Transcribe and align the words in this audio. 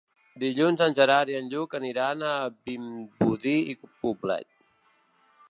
Dilluns 0.43 0.79
en 0.85 0.95
Gerard 0.99 1.31
i 1.33 1.37
en 1.39 1.51
Lluc 1.51 1.75
aniran 1.81 2.25
a 2.31 2.33
Vimbodí 2.71 3.55
i 3.75 3.79
Poblet. 3.93 4.51